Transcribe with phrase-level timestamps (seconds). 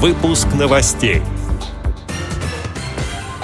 [0.00, 1.22] Выпуск новостей.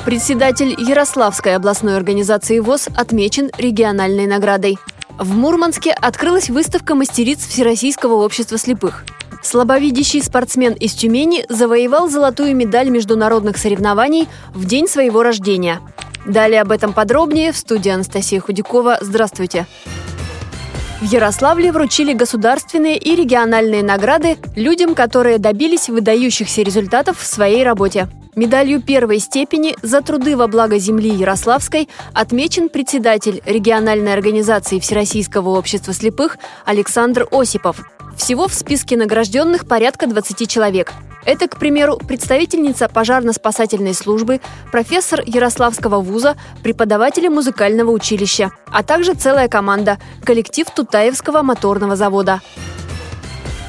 [0.04, 4.78] Председатель Ярославской областной организации ВОЗ отмечен региональной наградой.
[5.18, 9.04] В Мурманске открылась выставка мастериц Всероссийского общества слепых.
[9.42, 15.80] Слабовидящий спортсмен из Тюмени завоевал золотую медаль международных соревнований в день своего рождения.
[16.24, 18.98] Далее об этом подробнее в студии Анастасия Худякова.
[19.00, 19.66] Здравствуйте.
[21.04, 28.08] В Ярославле вручили государственные и региональные награды людям, которые добились выдающихся результатов в своей работе.
[28.36, 35.92] Медалью первой степени за труды во благо земли Ярославской отмечен председатель региональной организации Всероссийского общества
[35.92, 37.82] слепых Александр Осипов.
[38.16, 40.94] Всего в списке награжденных порядка 20 человек.
[41.24, 49.48] Это, к примеру, представительница пожарно-спасательной службы, профессор Ярославского вуза, преподаватели музыкального училища, а также целая
[49.48, 52.40] команда– коллектив Тутаевского моторного завода.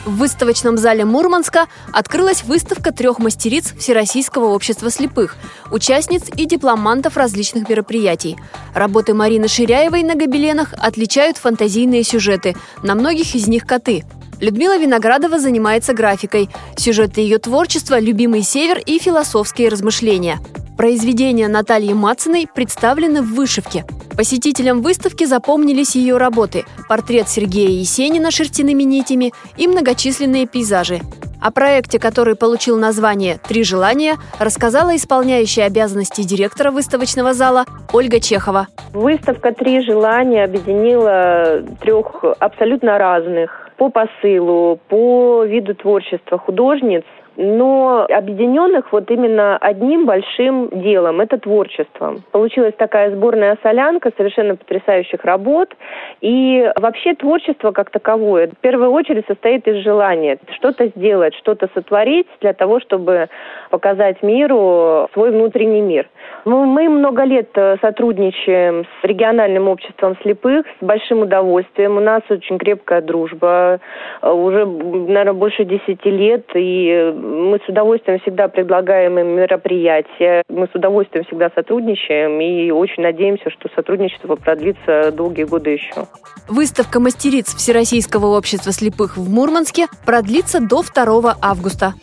[0.06, 5.36] В выставочном зале Мурманска открылась выставка трех мастериц Всероссийского общества слепых,
[5.72, 8.38] участниц и дипломантов различных мероприятий.
[8.76, 14.04] Работы Марины Ширяевой на гобеленах отличают фантазийные сюжеты, на многих из них коты–
[14.42, 16.50] Людмила Виноградова занимается графикой.
[16.76, 20.40] Сюжеты ее творчества– «Любимый север» и философские размышления.
[20.78, 23.86] Произведения Натальи Мациной представлены в вышивке.
[24.18, 31.00] Посетителям выставки запомнились ее работы– портрет Сергея Есенина шерстяными нитями и многочисленные пейзажи.
[31.42, 38.68] О проекте, который получил название «Три желания», рассказала исполняющая обязанности директора выставочного зала Ольга Чехова.
[38.94, 47.04] Выставка «Три желания» объединила трех абсолютно разных по посылу, по виду творчества художниц,
[47.38, 52.24] но объединенных вот именно одним большим делом– это творчеством.
[52.32, 55.76] Получилась такая сборная солянка совершенно потрясающих работ.
[56.22, 62.28] И вообще творчество как таковое в первую очередь состоит из желания что-то сделать, что-то сотворить
[62.42, 63.28] для того, чтобы
[63.70, 66.08] показать миру свой внутренний мир.
[66.46, 71.98] Мы много лет э, сотрудничаем с региональным обществом слепых с большим удовольствием.
[71.98, 73.80] У нас очень крепкая дружба,
[74.22, 80.44] э, уже, наверное, больше десяти лет, и мы с удовольствием всегда предлагаем им мероприятия.
[80.48, 86.06] Мы с удовольствием всегда сотрудничаем и очень надеемся, что сотрудничество продлится долгие годы еще.
[86.48, 91.94] Выставка мастериц Всероссийского общества слепых в Мурманске продлится до 2 августа.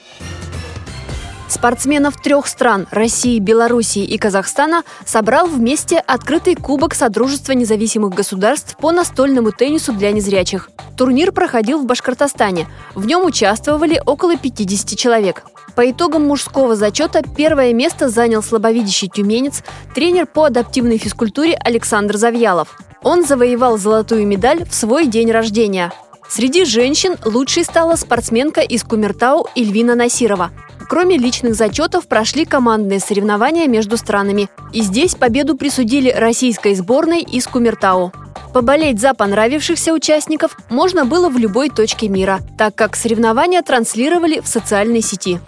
[1.52, 8.90] Спортсменов трех стран– России, Белоруссии и Казахстана– собрал вместе открытый кубок Содружества независимых государств по
[8.90, 10.70] настольному теннису для незрячих.
[10.96, 12.66] Турнир проходил в Башкортостане.
[12.94, 15.44] В нем участвовали около 50 человек.
[15.76, 19.62] По итогам мужского зачета первое место занял слабовидящий тюменец,
[19.94, 22.78] тренер по адаптивной физкультуре Александр Завьялов.
[23.02, 25.92] Он завоевал золотую медаль в свой день рождения.
[26.28, 30.50] Среди женщин лучшей стала спортсменка из Кумертау Ильвина Насирова.
[30.92, 34.50] Кроме личных зачетов прошли командные соревнования между странами.
[34.74, 38.12] И здесь победу присудили российской сборной из Кумертау.
[38.52, 44.46] Поболеть за понравившихся участников можно было в любой точке мира, так как соревнования транслировали в
[44.46, 45.40] социальной сети.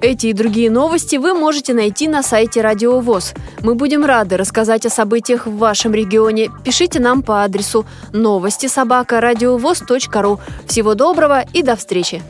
[0.00, 3.34] Эти и другие новости вы можете найти на сайте Радио ВОЗ.
[3.62, 6.48] Мы будем рады рассказать о событиях в вашем регионе.
[6.62, 10.38] Пишите нам по адресу новости собака ру.
[10.68, 12.22] Всего доброго и до встречи!